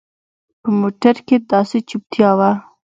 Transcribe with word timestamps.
په 0.61 0.69
موټر 0.79 1.15
کښې 1.27 1.37
داسې 1.51 1.77
چوپتيا 1.89 2.29
وه. 2.39 2.51